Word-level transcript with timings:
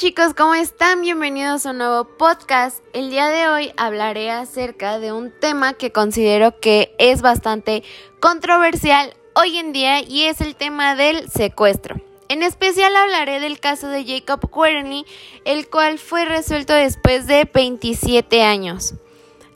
Chicos, 0.00 0.32
¿cómo 0.34 0.54
están? 0.54 1.02
Bienvenidos 1.02 1.66
a 1.66 1.72
un 1.72 1.76
nuevo 1.76 2.04
podcast. 2.04 2.82
El 2.94 3.10
día 3.10 3.28
de 3.28 3.48
hoy 3.48 3.74
hablaré 3.76 4.30
acerca 4.30 4.98
de 4.98 5.12
un 5.12 5.30
tema 5.30 5.74
que 5.74 5.92
considero 5.92 6.58
que 6.58 6.94
es 6.96 7.20
bastante 7.20 7.82
controversial 8.18 9.12
hoy 9.34 9.58
en 9.58 9.74
día 9.74 10.00
y 10.00 10.22
es 10.22 10.40
el 10.40 10.56
tema 10.56 10.94
del 10.96 11.28
secuestro. 11.28 12.00
En 12.30 12.42
especial 12.42 12.96
hablaré 12.96 13.40
del 13.40 13.60
caso 13.60 13.88
de 13.88 14.06
Jacob 14.06 14.50
Querney, 14.50 15.04
el 15.44 15.68
cual 15.68 15.98
fue 15.98 16.24
resuelto 16.24 16.72
después 16.72 17.26
de 17.26 17.46
27 17.52 18.42
años. 18.42 18.94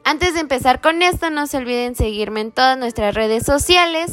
Antes 0.05 0.35
de 0.35 0.41
empezar 0.41 0.83
con 0.83 1.01
esto, 1.01 1.31
no 1.31 1.47
se 1.47 1.57
olviden 1.57 1.95
seguirme 1.95 2.43
en 2.43 2.53
todas 2.53 2.77
nuestras 2.77 3.15
redes 3.15 3.47
sociales 3.47 4.13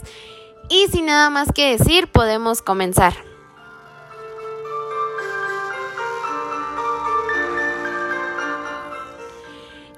y 0.70 0.88
sin 0.88 1.08
nada 1.08 1.30
más 1.30 1.52
que 1.52 1.78
decir, 1.78 2.08
podemos 2.08 2.62
comenzar. 2.62 3.31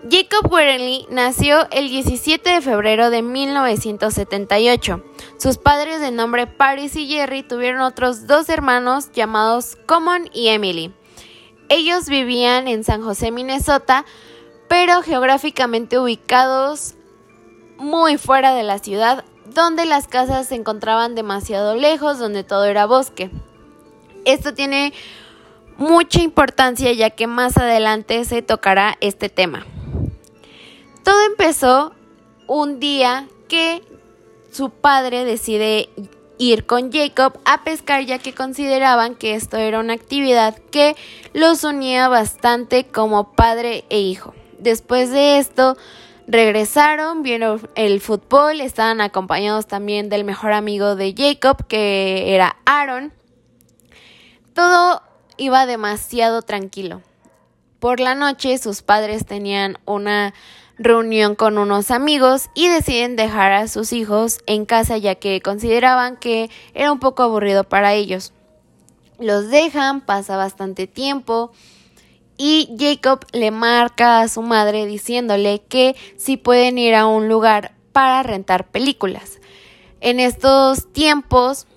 Jacob 0.10 0.52
Werenly 0.52 1.08
nació 1.10 1.66
el 1.72 1.88
17 1.88 2.50
de 2.50 2.62
febrero 2.62 3.10
de 3.10 3.22
1978. 3.22 5.02
Sus 5.38 5.58
padres 5.58 6.02
de 6.02 6.12
nombre 6.12 6.46
Paris 6.46 6.98
y 6.98 7.08
Jerry 7.08 7.42
tuvieron 7.42 7.82
otros 7.82 8.28
dos 8.28 8.50
hermanos 8.50 9.14
llamados 9.14 9.78
Common 9.86 10.30
y 10.34 10.50
Emily. 10.50 10.94
Ellos 11.70 12.10
vivían 12.10 12.68
en 12.68 12.84
San 12.84 13.02
José, 13.02 13.32
Minnesota, 13.32 14.04
pero 14.68 15.02
geográficamente 15.04 15.98
ubicados 15.98 16.95
muy 17.78 18.17
fuera 18.17 18.54
de 18.54 18.64
la 18.64 18.80
ciudad, 18.80 19.23
donde 19.45 19.86
las 19.86 20.10
casas 20.10 20.48
se 20.48 20.56
encontraban 20.56 21.16
demasiado 21.16 21.76
lejos, 21.76 22.20
donde 22.20 22.44
todo 22.44 22.66
era 22.66 22.86
bosque. 22.86 23.32
Esto 24.26 24.54
tiene 24.54 24.94
mucha 25.78 26.22
importancia 26.22 26.92
ya 26.92 27.10
que 27.10 27.28
más 27.28 27.56
adelante 27.56 28.26
se 28.26 28.42
tocará 28.42 28.98
este 29.00 29.30
tema. 29.30 29.66
Todo 31.04 31.26
empezó 31.26 31.94
un 32.48 32.80
día 32.80 33.28
que 33.50 33.84
su 34.52 34.70
padre 34.70 35.26
decide 35.26 35.90
ir 36.38 36.66
con 36.66 36.92
Jacob 36.92 37.40
a 37.45 37.64
pescar 37.64 38.06
ya 38.06 38.20
que 38.20 38.34
consideraban 38.34 39.16
que 39.16 39.36
esto 39.36 39.58
era 39.58 39.80
una 39.80 39.94
actividad 39.94 40.58
que 40.72 40.95
los 41.34 41.64
unía 41.64 42.08
bastante 42.08 42.86
como 42.86 43.34
padre 43.34 43.86
e 43.90 44.00
hijo. 44.00 44.34
Después 44.60 45.12
de 45.12 45.40
esto 45.40 45.78
regresaron, 46.28 47.22
vieron 47.23 47.70
el 47.76 48.00
fútbol, 48.00 48.62
estaban 48.62 49.02
acompañados 49.02 49.67
también 49.67 50.10
del 50.10 50.23
mejor 50.23 50.54
amigo 50.54 50.95
de 50.95 51.14
Jacob 51.17 51.67
que 51.67 52.34
era 52.34 52.58
Aaron. 52.66 53.14
Todo 54.54 55.02
iba 55.38 55.66
demasiado 55.66 56.42
tranquilo. 56.42 57.02
Por 57.80 58.00
la 58.00 58.16
noche 58.16 58.58
sus 58.58 58.82
padres 58.82 59.26
tenían 59.26 59.78
una 59.86 60.34
reunión 60.84 61.36
con 61.36 61.58
unos 61.58 61.92
amigos 61.92 62.50
y 62.53 62.67
deciden 62.67 63.16
dejar 63.16 63.53
a 63.53 63.67
sus 63.67 63.94
hijos 63.94 64.39
en 64.45 64.66
casa 64.66 64.98
ya 64.98 65.16
que 65.16 65.42
consideraban 65.42 66.17
que 66.17 66.50
era 66.73 66.92
un 66.92 67.00
poco 67.00 67.23
aburrido 67.23 67.64
para 67.64 67.94
ellos. 67.94 68.34
Los 69.20 69.50
dejan, 69.50 70.02
pasa 70.02 70.36
bastante 70.38 70.88
tiempo 70.88 71.52
y 72.38 72.76
Jacob 72.77 73.26
le 73.32 73.52
marca 73.52 74.20
a 74.20 74.27
su 74.27 74.42
madre 74.42 74.86
diciéndole 74.86 75.61
que 75.61 75.95
si 76.17 76.38
pueden 76.38 76.77
ir 76.77 76.95
a 76.95 77.05
un 77.05 77.30
lugar 77.30 77.73
para 77.92 78.23
rentar 78.23 78.67
películas. 78.70 79.39
En 80.02 80.20
estos 80.20 80.92
tiempos 80.92 81.67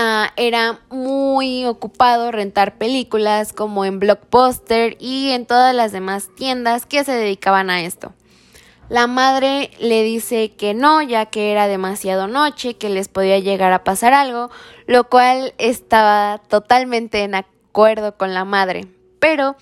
Ah, 0.00 0.32
era 0.36 0.78
muy 0.90 1.64
ocupado 1.64 2.30
rentar 2.30 2.78
películas 2.78 3.52
como 3.52 3.84
en 3.84 3.98
Blockbuster 3.98 4.96
y 5.00 5.30
en 5.32 5.44
todas 5.44 5.74
las 5.74 5.90
demás 5.90 6.28
tiendas 6.36 6.86
que 6.86 7.02
se 7.02 7.10
dedicaban 7.10 7.68
a 7.68 7.82
esto. 7.82 8.12
La 8.88 9.08
madre 9.08 9.72
le 9.80 10.04
dice 10.04 10.52
que 10.52 10.72
no, 10.72 11.02
ya 11.02 11.26
que 11.26 11.50
era 11.50 11.66
demasiado 11.66 12.28
noche, 12.28 12.74
que 12.74 12.90
les 12.90 13.08
podía 13.08 13.40
llegar 13.40 13.72
a 13.72 13.82
pasar 13.82 14.12
algo, 14.12 14.50
lo 14.86 15.08
cual 15.08 15.52
estaba 15.58 16.40
totalmente 16.46 17.24
en 17.24 17.34
acuerdo 17.34 18.16
con 18.16 18.34
la 18.34 18.44
madre. 18.44 18.86
Pero 19.18 19.56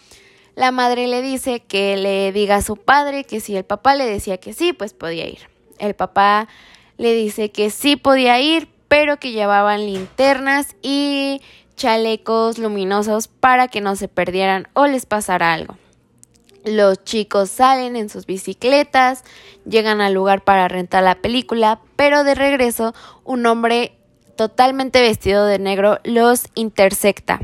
la 0.54 0.70
madre 0.70 1.06
le 1.06 1.22
dice 1.22 1.60
que 1.60 1.96
le 1.96 2.30
diga 2.32 2.56
a 2.56 2.62
su 2.62 2.76
padre 2.76 3.24
que 3.24 3.40
si 3.40 3.56
el 3.56 3.64
papá 3.64 3.94
le 3.94 4.04
decía 4.04 4.36
que 4.36 4.52
sí, 4.52 4.74
pues 4.74 4.92
podía 4.92 5.26
ir. 5.26 5.48
El 5.78 5.94
papá 5.94 6.46
le 6.98 7.14
dice 7.14 7.50
que 7.52 7.70
sí 7.70 7.96
podía 7.96 8.38
ir, 8.38 8.75
pero 8.88 9.18
que 9.18 9.32
llevaban 9.32 9.86
linternas 9.86 10.76
y 10.82 11.40
chalecos 11.76 12.58
luminosos 12.58 13.28
para 13.28 13.68
que 13.68 13.80
no 13.80 13.96
se 13.96 14.08
perdieran 14.08 14.68
o 14.72 14.86
les 14.86 15.06
pasara 15.06 15.52
algo. 15.52 15.76
Los 16.64 17.04
chicos 17.04 17.50
salen 17.50 17.94
en 17.94 18.08
sus 18.08 18.26
bicicletas, 18.26 19.22
llegan 19.64 20.00
al 20.00 20.14
lugar 20.14 20.42
para 20.42 20.66
rentar 20.66 21.04
la 21.04 21.14
película, 21.16 21.80
pero 21.94 22.24
de 22.24 22.34
regreso 22.34 22.92
un 23.24 23.46
hombre 23.46 23.96
totalmente 24.36 25.00
vestido 25.00 25.46
de 25.46 25.58
negro 25.58 26.00
los 26.02 26.48
intersecta. 26.54 27.40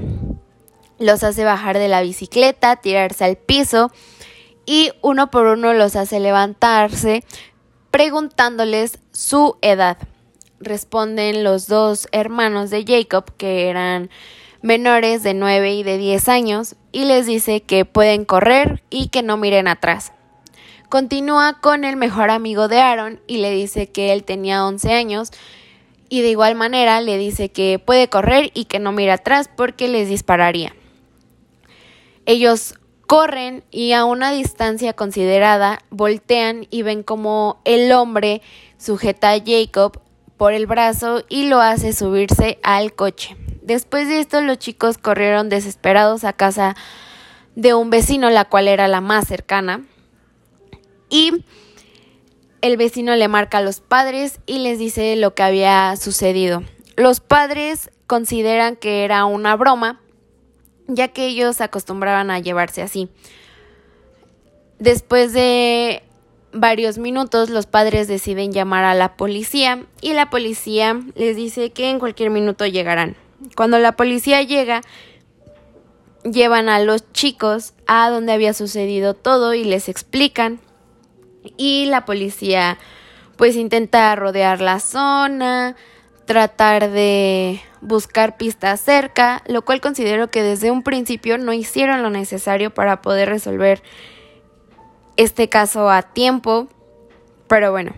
Los 0.99 1.23
hace 1.23 1.45
bajar 1.45 1.79
de 1.79 1.89
la 1.89 2.03
bicicleta, 2.03 2.77
tirarse 2.77 3.25
al 3.25 3.37
piso 3.37 3.93
y 4.67 4.91
uno 5.03 5.31
por 5.31 5.47
uno 5.47 5.73
los 5.73 5.95
hace 5.97 6.19
levantarse 6.19 7.25
preguntándoles 7.91 8.99
su 9.13 9.57
edad 9.61 9.99
responden 10.63 11.45
los 11.45 11.67
dos 11.67 12.09
hermanos 12.13 12.71
de 12.71 12.85
Jacob, 12.87 13.25
que 13.37 13.69
eran 13.69 14.11
menores 14.63 15.23
de 15.23 15.35
9 15.35 15.75
y 15.75 15.83
de 15.83 15.99
10 15.99 16.29
años, 16.29 16.77
y 16.93 17.05
les 17.05 17.27
dice 17.27 17.63
que 17.63 17.85
pueden 17.85 18.25
correr 18.25 18.83
y 18.91 19.09
que 19.09 19.23
no 19.23 19.37
miren 19.37 19.69
atrás. 19.69 20.13
Continúa 20.89 21.59
con 21.61 21.85
el 21.85 21.97
mejor 21.97 22.31
amigo 22.31 22.69
de 22.69 22.81
Aaron 22.81 23.21
y 23.27 23.39
le 23.39 23.51
dice 23.51 23.89
que 23.89 24.13
él 24.13 24.25
tenía 24.25 24.67
11 24.67 24.93
años 24.93 25.31
y 26.11 26.21
de 26.21 26.29
igual 26.29 26.55
manera 26.55 27.01
le 27.01 27.17
dice 27.17 27.49
que 27.49 27.79
puede 27.79 28.09
correr 28.09 28.51
y 28.53 28.67
que 28.67 28.79
no 28.79 28.93
mire 28.93 29.13
atrás 29.13 29.49
porque 29.57 29.89
les 29.89 30.11
dispararía. 30.11 30.75
Ellos 32.27 32.75
corren 33.07 33.65
y 33.71 33.93
a 33.93 34.05
una 34.05 34.31
distancia 34.31 34.93
considerada 34.93 35.79
voltean 35.89 36.67
y 36.69 36.83
ven 36.83 37.03
como 37.03 37.63
el 37.65 37.91
hombre 37.93 38.43
sujeta 38.77 39.33
a 39.33 39.41
Jacob 39.43 40.03
por 40.37 40.53
el 40.53 40.67
brazo 40.67 41.25
y 41.29 41.49
lo 41.49 41.61
hace 41.61 41.93
subirse 41.93 42.59
al 42.63 42.95
coche. 42.95 43.37
Después 43.63 44.09
de 44.09 44.21
esto 44.21 44.41
los 44.41 44.59
chicos 44.59 44.99
corrieron 44.99 45.49
desesperados 45.49 46.25
a 46.25 46.33
casa 46.33 46.75
de 47.55 47.75
un 47.75 47.91
vecino, 47.91 48.31
la 48.31 48.47
cual 48.47 48.69
era 48.69 48.89
la 48.89 49.01
más 49.01 49.29
cercana, 49.29 49.85
y 51.09 51.45
el 52.63 52.77
vecino 52.77 53.15
le 53.15 53.29
marca 53.29 53.59
a 53.59 53.63
los 53.63 53.81
padres 53.81 54.41
y 54.47 54.61
les 54.61 54.79
dice 54.79 55.17
lo 55.17 55.35
que 55.35 55.43
había 55.43 55.95
sucedido. 55.97 56.63
Los 56.97 57.21
padres 57.21 57.91
consideran 58.07 58.77
que 58.77 59.05
era 59.05 59.25
una 59.25 59.57
broma, 59.57 60.01
ya 60.87 61.09
que 61.09 61.27
ellos 61.27 61.61
acostumbraban 61.61 62.31
a 62.31 62.39
llevarse 62.39 62.83
así. 62.83 63.09
Después 64.79 65.33
de 65.33 66.03
varios 66.53 66.99
minutos 66.99 67.51
los 67.51 67.67
padres 67.67 68.09
deciden 68.09 68.53
llamar 68.53 68.85
a 68.85 68.95
la 68.95 69.17
policía 69.17 69.85
y 70.01 70.13
la 70.13 70.31
policía 70.31 71.01
les 71.15 71.37
dice 71.37 71.71
que 71.71 71.91
en 71.91 71.99
cualquier 71.99 72.31
minuto 72.31 72.67
llegarán. 72.67 73.17
Cuando 73.57 73.79
la 73.79 73.93
policía 73.93 74.43
llega, 74.43 74.83
llevan 76.25 76.69
a 76.69 76.81
los 76.81 77.11
chicos 77.13 77.75
a 77.87 78.11
donde 78.11 78.33
había 78.33 78.55
sucedido 78.55 79.15
todo 79.15 79.55
y 79.55 79.65
les 79.65 79.89
explican 79.89 80.61
y 81.57 81.87
la 81.87 82.05
policía 82.05 82.79
pues 83.37 83.57
intenta 83.57 84.15
rodear 84.15 84.61
la 84.61 84.79
zona, 84.79 85.75
tratar 86.27 86.91
de 86.91 87.61
buscar 87.81 88.37
pistas 88.37 88.81
cerca, 88.81 89.43
lo 89.47 89.63
cual 89.63 89.81
considero 89.81 90.31
que 90.31 90.43
desde 90.43 90.71
un 90.71 90.83
principio 90.83 91.39
no 91.39 91.53
hicieron 91.53 92.03
lo 92.03 92.11
necesario 92.11 92.73
para 92.73 93.03
poder 93.03 93.29
resolver 93.29 93.83
este 95.17 95.49
caso 95.49 95.91
a 95.91 96.03
tiempo, 96.03 96.69
pero 97.49 97.71
bueno, 97.71 97.93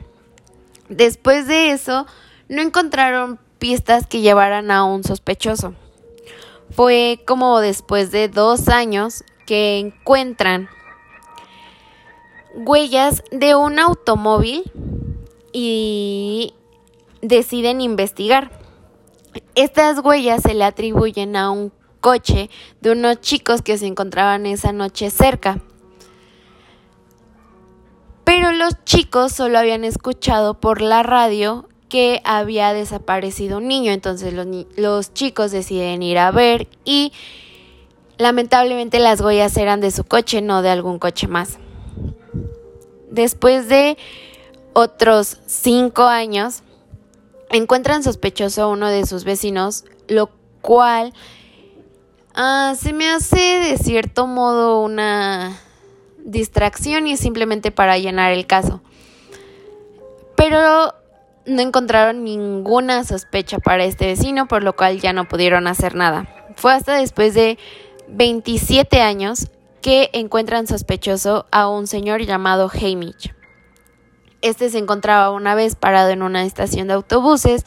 después 0.89 1.47
de 1.47 1.71
eso 1.71 2.07
no 2.49 2.63
encontraron 2.63 3.39
pistas 3.59 4.07
que 4.07 4.21
llevaran 4.21 4.71
a 4.71 4.85
un 4.85 5.05
sospechoso. 5.05 5.75
Fue 6.71 7.21
como 7.27 7.61
después 7.61 8.11
de 8.11 8.29
dos 8.29 8.69
años 8.69 9.25
que 9.47 9.79
encuentran 9.79 10.69
huellas 12.55 13.23
de 13.31 13.55
un 13.55 13.79
automóvil 13.79 14.71
y 15.53 16.55
deciden 17.23 17.81
investigar. 17.81 18.51
Estas 19.55 19.99
huellas 20.05 20.43
se 20.43 20.55
le 20.55 20.65
atribuyen 20.65 21.37
a 21.37 21.51
un 21.51 21.73
coche 22.01 22.51
de 22.81 22.93
unos 22.93 23.21
chicos 23.21 23.63
que 23.63 23.79
se 23.79 23.87
encontraban 23.87 24.47
esa 24.47 24.73
noche 24.73 25.11
cerca. 25.11 25.61
Pero 28.37 28.51
los 28.51 28.85
chicos 28.85 29.31
solo 29.31 29.61
habían 29.61 29.85
escuchado 29.85 30.55
por 30.55 30.81
la 30.81 31.05
radio 31.05 31.69
que 31.89 32.21
había 32.25 32.73
desaparecido 32.73 33.59
un 33.59 33.69
niño, 33.69 33.93
entonces 33.93 34.35
los, 34.77 35.15
chicos 35.15 35.53
deciden 35.53 36.03
ir 36.03 36.19
a 36.19 36.33
ver 36.33 36.67
y 36.85 37.13
Lamentablemente 38.19 38.99
las 38.99 39.21
huellas 39.21 39.57
eran 39.57 39.81
de 39.81 39.93
su 39.93 40.03
coche, 40.03 40.41
no 40.43 40.63
de 40.63 40.71
algún 40.71 40.99
coche 40.99 41.29
más. 41.29 41.59
Después 43.11 43.69
de 43.69 43.97
otros 44.73 45.39
cinco 45.47 46.03
años, 46.03 46.63
encuentran 47.51 48.03
sospechoso 48.03 48.63
a 48.63 48.67
uno 48.69 48.89
de 48.89 49.07
sus 49.07 49.23
vecinos, 49.23 49.85
lo 50.09 50.31
cual 50.61 51.13
ah, 52.35 52.75
se 52.77 52.93
me 52.93 53.09
hace 53.09 53.37
de 53.37 53.79
cierto 53.79 54.27
modo 54.27 54.81
una 54.81 55.61
distracción 56.25 57.07
y 57.07 57.17
simplemente 57.17 57.71
para 57.71 57.99
llenar 57.99 58.33
el 58.33 58.47
caso. 58.47 58.81
Pero 60.37 60.95
no 61.47 61.63
encontraron 61.63 62.25
ninguna 62.25 63.05
sospecha 63.05 63.59
para 63.59 63.85
este 63.85 64.07
vecino, 64.07 64.49
por 64.49 64.63
lo 64.63 64.75
cual 64.75 65.01
ya 65.01 65.13
no 65.13 65.29
pudieron 65.29 65.67
hacer 65.67 65.95
nada. 65.95 66.27
Fue 66.57 66.73
hasta 66.73 66.97
después 66.97 67.35
de 67.35 67.59
27 68.09 69.01
años 69.01 69.49
que 69.83 70.11
encuentran 70.13 70.67
sospechoso 70.67 71.47
a 71.51 71.69
un 71.69 71.87
señor 71.87 72.23
llamado 72.23 72.71
Hamish. 72.73 73.35
Este 74.41 74.71
se 74.71 74.79
encontraba 74.79 75.31
una 75.31 75.55
vez 75.55 75.77
parado 75.77 76.11
en 76.11 76.23
una 76.23 76.45
estación 76.45 76.89
de 76.89 76.95
autobuses. 76.95 77.65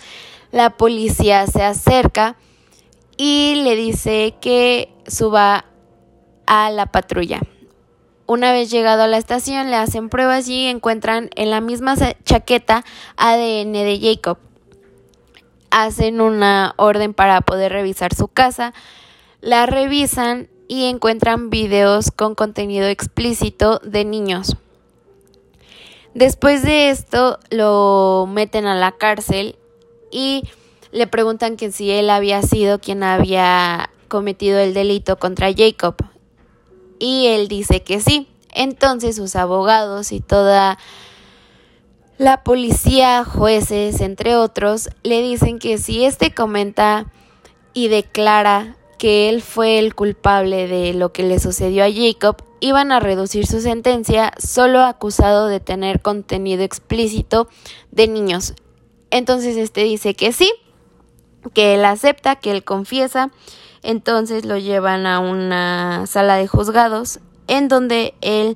La 0.51 0.71
policía 0.71 1.45
se 1.47 1.63
acerca 1.63 2.35
y 3.17 3.61
le 3.63 3.75
dice 3.75 4.35
que 4.41 4.93
suba 5.07 5.65
a 6.45 6.69
la 6.71 6.87
patrulla. 6.87 7.41
Una 8.27 8.51
vez 8.51 8.69
llegado 8.69 9.03
a 9.03 9.07
la 9.07 9.17
estación, 9.17 9.69
le 9.69 9.77
hacen 9.77 10.09
pruebas 10.09 10.49
y 10.49 10.65
encuentran 10.65 11.29
en 11.35 11.49
la 11.49 11.61
misma 11.61 11.95
chaqueta 12.25 12.83
ADN 13.15 13.71
de 13.71 13.99
Jacob. 14.01 14.37
Hacen 15.71 16.19
una 16.19 16.73
orden 16.75 17.13
para 17.13 17.39
poder 17.39 17.71
revisar 17.71 18.13
su 18.13 18.27
casa, 18.27 18.73
la 19.39 19.65
revisan 19.65 20.49
y 20.67 20.87
encuentran 20.87 21.49
videos 21.49 22.11
con 22.11 22.35
contenido 22.35 22.87
explícito 22.87 23.79
de 23.79 24.03
niños. 24.03 24.57
Después 26.13 26.63
de 26.63 26.89
esto 26.89 27.39
lo 27.49 28.27
meten 28.29 28.65
a 28.65 28.75
la 28.75 28.91
cárcel 28.91 29.55
y 30.11 30.43
le 30.91 31.07
preguntan 31.07 31.57
si 31.71 31.91
él 31.91 32.09
había 32.09 32.41
sido 32.41 32.79
quien 32.79 33.03
había 33.03 33.89
cometido 34.09 34.59
el 34.59 34.73
delito 34.73 35.17
contra 35.17 35.47
Jacob 35.55 35.95
y 36.99 37.27
él 37.27 37.47
dice 37.47 37.83
que 37.83 37.99
sí. 37.99 38.27
Entonces 38.53 39.15
sus 39.15 39.35
abogados 39.35 40.11
y 40.11 40.19
toda 40.19 40.77
la 42.17 42.43
policía, 42.43 43.23
jueces, 43.23 44.01
entre 44.01 44.35
otros, 44.35 44.89
le 45.03 45.21
dicen 45.21 45.59
que 45.59 45.77
si 45.77 46.03
éste 46.03 46.33
comenta 46.33 47.05
y 47.73 47.89
declara 47.89 48.75
que 48.97 49.29
él 49.29 49.43
fue 49.43 49.77
el 49.77 49.93
culpable 49.93 50.67
de 50.67 50.93
lo 50.93 51.13
que 51.13 51.21
le 51.21 51.39
sucedió 51.39 51.83
a 51.83 51.91
Jacob, 51.91 52.37
iban 52.59 52.91
a 52.91 52.99
reducir 52.99 53.45
su 53.45 53.61
sentencia 53.61 54.33
solo 54.39 54.81
acusado 54.81 55.47
de 55.47 55.59
tener 55.59 56.01
contenido 56.01 56.63
explícito 56.63 57.47
de 57.91 58.07
niños. 58.07 58.55
Entonces 59.11 59.55
este 59.57 59.83
dice 59.83 60.15
que 60.15 60.31
sí, 60.31 60.51
que 61.53 61.75
él 61.75 61.85
acepta, 61.85 62.37
que 62.37 62.51
él 62.51 62.63
confiesa 62.63 63.31
entonces 63.83 64.45
lo 64.45 64.57
llevan 64.57 65.05
a 65.05 65.19
una 65.19 66.05
sala 66.07 66.35
de 66.35 66.47
juzgados 66.47 67.19
en 67.47 67.67
donde 67.67 68.13
él 68.21 68.55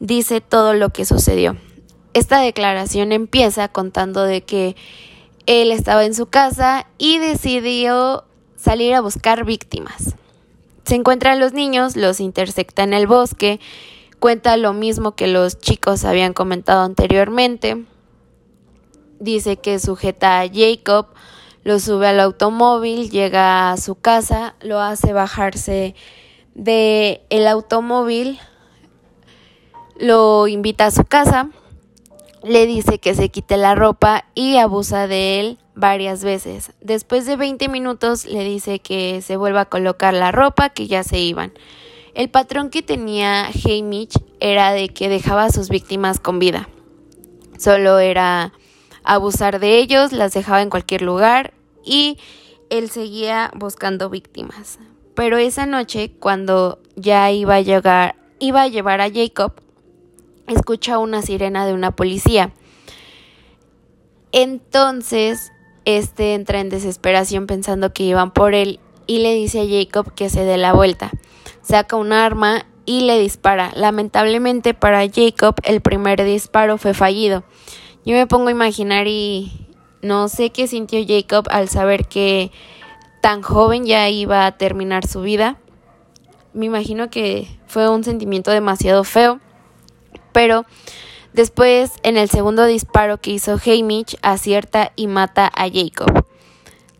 dice 0.00 0.40
todo 0.40 0.74
lo 0.74 0.90
que 0.90 1.04
sucedió. 1.04 1.56
Esta 2.14 2.40
declaración 2.40 3.12
empieza 3.12 3.68
contando 3.68 4.24
de 4.24 4.42
que 4.42 4.76
él 5.46 5.70
estaba 5.72 6.04
en 6.04 6.14
su 6.14 6.26
casa 6.26 6.86
y 6.98 7.18
decidió 7.18 8.24
salir 8.56 8.94
a 8.94 9.00
buscar 9.00 9.44
víctimas. 9.44 10.14
Se 10.84 10.94
encuentran 10.94 11.38
los 11.38 11.52
niños, 11.52 11.96
los 11.96 12.20
intersecta 12.20 12.82
en 12.82 12.94
el 12.94 13.06
bosque, 13.06 13.60
cuenta 14.18 14.56
lo 14.56 14.72
mismo 14.72 15.14
que 15.14 15.26
los 15.26 15.58
chicos 15.58 16.04
habían 16.04 16.32
comentado 16.32 16.82
anteriormente. 16.82 17.84
Dice 19.20 19.56
que 19.56 19.78
sujeta 19.78 20.40
a 20.40 20.48
Jacob, 20.48 21.06
lo 21.68 21.78
sube 21.80 22.06
al 22.06 22.18
automóvil, 22.18 23.10
llega 23.10 23.70
a 23.70 23.76
su 23.76 23.94
casa, 23.94 24.54
lo 24.62 24.80
hace 24.80 25.12
bajarse 25.12 25.94
de 26.54 27.20
el 27.28 27.46
automóvil, 27.46 28.38
lo 30.00 30.48
invita 30.48 30.86
a 30.86 30.90
su 30.90 31.04
casa, 31.04 31.50
le 32.42 32.64
dice 32.64 32.98
que 32.98 33.14
se 33.14 33.28
quite 33.28 33.58
la 33.58 33.74
ropa 33.74 34.24
y 34.34 34.56
abusa 34.56 35.08
de 35.08 35.40
él 35.40 35.58
varias 35.74 36.24
veces. 36.24 36.72
Después 36.80 37.26
de 37.26 37.36
20 37.36 37.68
minutos 37.68 38.24
le 38.24 38.44
dice 38.44 38.78
que 38.78 39.20
se 39.20 39.36
vuelva 39.36 39.60
a 39.60 39.68
colocar 39.68 40.14
la 40.14 40.32
ropa, 40.32 40.70
que 40.70 40.86
ya 40.86 41.02
se 41.04 41.18
iban. 41.18 41.52
El 42.14 42.30
patrón 42.30 42.70
que 42.70 42.80
tenía 42.80 43.44
Hamish 43.48 44.14
era 44.40 44.72
de 44.72 44.88
que 44.88 45.10
dejaba 45.10 45.44
a 45.44 45.52
sus 45.52 45.68
víctimas 45.68 46.18
con 46.18 46.38
vida. 46.38 46.66
Solo 47.58 47.98
era 47.98 48.54
abusar 49.04 49.60
de 49.60 49.76
ellos, 49.76 50.12
las 50.12 50.32
dejaba 50.32 50.62
en 50.62 50.70
cualquier 50.70 51.02
lugar 51.02 51.52
y 51.88 52.18
él 52.70 52.90
seguía 52.90 53.50
buscando 53.56 54.10
víctimas. 54.10 54.78
Pero 55.14 55.38
esa 55.38 55.66
noche, 55.66 56.12
cuando 56.20 56.78
ya 56.94 57.30
iba 57.32 57.56
a 57.56 57.60
llegar, 57.60 58.16
iba 58.38 58.62
a 58.62 58.68
llevar 58.68 59.00
a 59.00 59.10
Jacob, 59.10 59.54
escucha 60.46 60.98
una 60.98 61.22
sirena 61.22 61.66
de 61.66 61.72
una 61.72 61.96
policía. 61.96 62.52
Entonces, 64.30 65.50
este 65.84 66.34
entra 66.34 66.60
en 66.60 66.68
desesperación 66.68 67.46
pensando 67.46 67.92
que 67.92 68.04
iban 68.04 68.32
por 68.32 68.54
él 68.54 68.78
y 69.06 69.20
le 69.20 69.34
dice 69.34 69.60
a 69.60 69.66
Jacob 69.66 70.14
que 70.14 70.28
se 70.28 70.44
dé 70.44 70.58
la 70.58 70.74
vuelta. 70.74 71.10
Saca 71.62 71.96
un 71.96 72.12
arma 72.12 72.66
y 72.84 73.00
le 73.00 73.18
dispara. 73.18 73.72
Lamentablemente 73.74 74.74
para 74.74 75.00
Jacob 75.08 75.56
el 75.64 75.80
primer 75.80 76.22
disparo 76.24 76.76
fue 76.78 76.94
fallido. 76.94 77.42
Yo 78.04 78.14
me 78.14 78.26
pongo 78.26 78.48
a 78.48 78.52
imaginar 78.52 79.06
y 79.06 79.67
no 80.02 80.28
sé 80.28 80.50
qué 80.50 80.66
sintió 80.68 81.00
Jacob 81.06 81.46
al 81.50 81.68
saber 81.68 82.06
que 82.06 82.50
tan 83.20 83.42
joven 83.42 83.84
ya 83.84 84.08
iba 84.08 84.46
a 84.46 84.52
terminar 84.52 85.06
su 85.06 85.22
vida. 85.22 85.56
Me 86.52 86.66
imagino 86.66 87.10
que 87.10 87.48
fue 87.66 87.88
un 87.88 88.04
sentimiento 88.04 88.50
demasiado 88.50 89.04
feo, 89.04 89.40
pero 90.32 90.64
después 91.32 91.92
en 92.02 92.16
el 92.16 92.28
segundo 92.28 92.64
disparo 92.64 93.18
que 93.18 93.32
hizo 93.32 93.58
Hamish 93.64 94.16
acierta 94.22 94.92
y 94.96 95.06
mata 95.06 95.50
a 95.54 95.68
Jacob. 95.68 96.24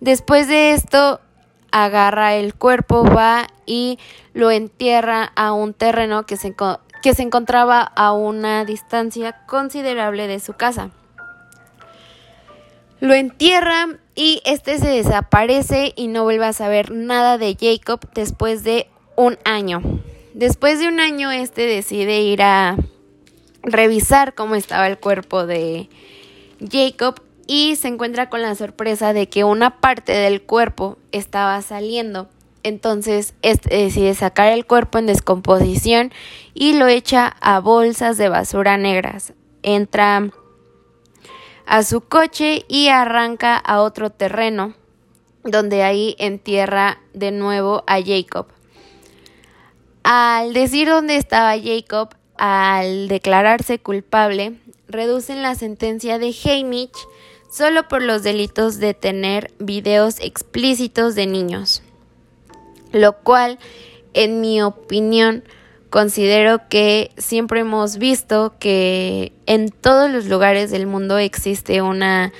Después 0.01 0.49
de 0.49 0.73
esto 0.73 1.21
agarra 1.71 2.35
el 2.35 2.55
cuerpo, 2.55 3.05
va 3.05 3.47
y 3.67 3.99
lo 4.33 4.51
entierra 4.51 5.33
a 5.37 5.53
un 5.53 5.75
terreno 5.75 6.25
que 6.25 6.37
se, 6.37 6.55
que 7.03 7.15
se 7.15 7.23
encontraba 7.23 7.81
a 7.81 8.13
una 8.13 8.65
distancia 8.65 9.45
considerable 9.47 10.27
de 10.27 10.41
su 10.41 10.55
casa. 10.55 10.91
Lo 13.01 13.15
entierra 13.15 13.87
y 14.17 14.43
este 14.45 14.79
se 14.79 14.89
desaparece 14.89 15.93
y 15.95 16.09
no 16.09 16.25
vuelve 16.25 16.47
a 16.47 16.53
saber 16.53 16.91
nada 16.91 17.39
de 17.39 17.57
Jacob 17.59 18.01
después 18.13 18.65
de 18.65 18.89
un 19.15 19.39
año. 19.45 19.83
Después 20.35 20.81
de 20.81 20.89
un 20.89 20.99
año 20.99 21.31
este 21.31 21.63
decide 21.63 22.21
ir 22.23 22.43
a 22.43 22.77
revisar 23.63 24.35
cómo 24.35 24.57
estaba 24.57 24.89
el 24.89 24.99
cuerpo 24.99 25.47
de 25.47 25.89
Jacob 26.71 27.21
y 27.47 27.77
se 27.77 27.89
encuentra 27.89 28.29
con 28.29 28.43
la 28.43 28.55
sorpresa 28.57 29.13
de 29.13 29.29
que 29.29 29.45
una 29.45 29.79
parte 29.79 30.13
del 30.13 30.43
cuerpo 30.43 30.99
estaba 31.13 31.63
saliendo. 31.63 32.29
Entonces 32.65 33.35
este 33.43 33.77
decide 33.77 34.15
sacar 34.15 34.53
el 34.53 34.67
cuerpo 34.67 34.99
en 34.99 35.07
descomposición 35.07 36.13
y 36.53 36.73
lo 36.73 36.89
echa 36.89 37.37
a 37.41 37.61
bolsas 37.61 38.19
de 38.19 38.29
basura 38.29 38.77
negras. 38.77 39.33
Entra 39.63 40.31
a 41.69 41.83
su 41.83 42.01
coche 42.01 42.65
y 42.67 42.89
arranca 42.89 43.59
a 43.59 43.83
otro 43.83 44.09
terreno, 44.09 44.75
donde 45.45 45.83
ahí 45.83 46.17
entierra 46.19 46.99
de 47.13 47.31
nuevo 47.31 47.85
a 47.87 48.01
Jacob. 48.03 48.47
Al 50.03 50.55
decir 50.55 50.89
dónde 50.89 51.17
estaba 51.17 51.59
Jacob, 51.59 52.15
al 52.39 53.09
declararse 53.09 53.79
culpable, 53.79 54.59
reducen 54.89 55.43
la 55.43 55.55
sentencia 55.55 56.19
de 56.19 56.35
Hamish 56.45 57.07
solo 57.53 57.87
por 57.87 58.01
los 58.03 58.23
delitos 58.23 58.79
de 58.79 58.95
tener 58.95 59.53
videos 59.59 60.21
explícitos 60.21 61.15
de 61.15 61.27
niños, 61.27 61.83
lo 62.93 63.19
cual, 63.19 63.59
en 64.15 64.41
mi 64.41 64.63
opinión, 64.63 65.45
Considero 65.91 66.69
que 66.69 67.13
siempre 67.17 67.61
hemos 67.61 67.97
visto 67.97 68.55
que 68.59 69.33
en 69.47 69.71
todos 69.71 70.11
los 70.11 70.27
lugares 70.27 70.71
del 70.71 70.87
mundo 70.87 71.17
existe 71.19 71.81
una 71.81 72.33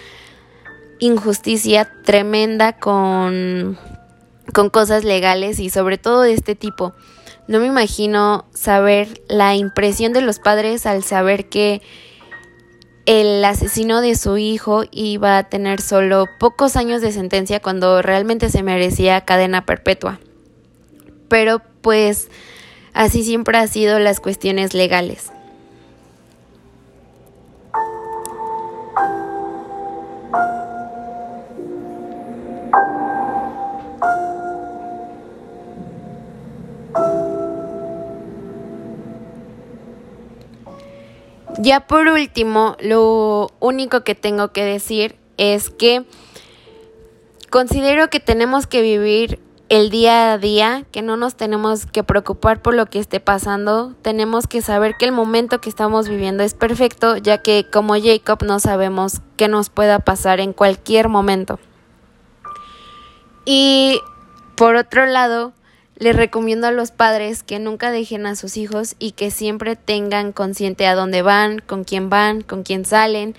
injusticia 0.99 1.91
tremenda 2.05 2.75
con, 2.75 3.79
con 4.53 4.69
cosas 4.69 5.05
legales 5.05 5.61
y 5.61 5.71
sobre 5.71 5.97
todo 5.97 6.23
de 6.23 6.35
este 6.35 6.55
tipo. 6.55 6.93
No 7.47 7.61
me 7.61 7.67
imagino 7.67 8.45
saber 8.53 9.23
la 9.29 9.55
impresión 9.55 10.13
de 10.13 10.21
los 10.21 10.39
padres 10.39 10.85
al 10.85 11.03
saber 11.03 11.49
que 11.49 11.81
el 13.07 13.43
asesino 13.43 14.03
de 14.03 14.15
su 14.17 14.37
hijo 14.37 14.83
iba 14.91 15.39
a 15.39 15.49
tener 15.49 15.81
solo 15.81 16.27
pocos 16.39 16.77
años 16.77 17.01
de 17.01 17.13
sentencia 17.13 17.61
cuando 17.61 18.03
realmente 18.03 18.51
se 18.51 18.63
merecía 18.63 19.23
cadena 19.23 19.65
perpetua. 19.65 20.21
Pero 21.31 21.63
pues 21.81 22.29
así 22.93 23.25
siempre 23.25 23.59
han 23.59 23.69
sido 23.69 23.99
las 23.99 24.21
cuestiones 24.21 24.75
legales. 24.75 25.31
Ya 41.61 41.81
por 41.81 42.07
último, 42.07 42.77
lo 42.81 43.51
único 43.59 44.05
que 44.05 44.15
tengo 44.15 44.53
que 44.53 44.65
decir 44.65 45.17
es 45.39 45.71
que 45.71 46.05
considero 47.51 48.11
que 48.11 48.21
tenemos 48.21 48.69
que 48.69 48.81
vivir 48.81 49.41
el 49.69 49.91
día 49.91 50.33
a 50.33 50.39
día, 50.39 50.85
que 50.93 51.03
no 51.03 51.17
nos 51.17 51.35
tenemos 51.35 51.85
que 51.85 52.03
preocupar 52.03 52.63
por 52.63 52.75
lo 52.75 52.87
que 52.87 52.99
esté 52.99 53.21
pasando, 53.21 53.95
tenemos 54.01 54.47
que 54.47 54.63
saber 54.63 54.97
que 54.99 55.05
el 55.05 55.13
momento 55.13 55.61
que 55.61 55.69
estamos 55.69 56.09
viviendo 56.09 56.43
es 56.43 56.55
perfecto, 56.55 57.17
ya 57.17 57.39
que 57.43 57.67
como 57.71 57.95
Jacob 58.01 58.43
no 58.45 58.61
sabemos 58.61 59.21
qué 59.37 59.49
nos 59.49 59.69
pueda 59.69 59.99
pasar 59.99 60.41
en 60.41 60.53
cualquier 60.53 61.09
momento. 61.09 61.59
Y 63.45 64.01
por 64.57 64.77
otro 64.77 65.07
lado, 65.07 65.53
les 65.97 66.17
recomiendo 66.17 66.67
a 66.67 66.73
los 66.73 66.91
padres 66.91 67.43
que 67.43 67.59
nunca 67.59 67.91
dejen 67.91 68.27
a 68.27 68.37
sus 68.37 68.57
hijos 68.57 68.95
y 68.99 69.13
que 69.13 69.31
siempre 69.31 69.77
tengan 69.77 70.33
consciente 70.33 70.87
a 70.87 70.95
dónde 70.95 71.23
van, 71.23 71.59
con 71.59 71.85
quién 71.85 72.09
van, 72.09 72.41
con 72.41 72.63
quién 72.63 72.85
salen 72.85 73.35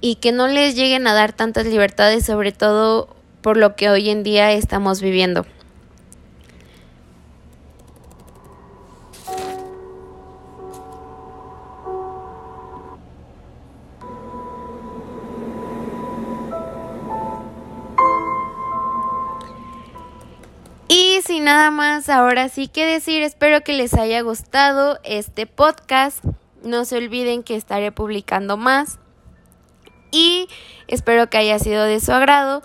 y 0.00 0.16
que 0.16 0.30
no 0.30 0.46
les 0.46 0.76
lleguen 0.76 1.06
a 1.06 1.14
dar 1.14 1.32
tantas 1.32 1.66
libertades, 1.66 2.24
sobre 2.24 2.52
todo 2.52 3.15
por 3.46 3.56
lo 3.56 3.76
que 3.76 3.88
hoy 3.88 4.10
en 4.10 4.24
día 4.24 4.50
estamos 4.50 5.00
viviendo. 5.00 5.46
Y 20.88 21.20
sin 21.22 21.44
nada 21.44 21.70
más, 21.70 22.08
ahora 22.08 22.48
sí 22.48 22.66
que 22.66 22.84
decir, 22.84 23.22
espero 23.22 23.60
que 23.60 23.74
les 23.74 23.94
haya 23.94 24.22
gustado 24.22 24.98
este 25.04 25.46
podcast. 25.46 26.24
No 26.64 26.84
se 26.84 26.96
olviden 26.96 27.44
que 27.44 27.54
estaré 27.54 27.92
publicando 27.92 28.56
más. 28.56 28.98
Y 30.10 30.48
espero 30.88 31.30
que 31.30 31.38
haya 31.38 31.60
sido 31.60 31.84
de 31.84 32.00
su 32.00 32.10
agrado. 32.10 32.64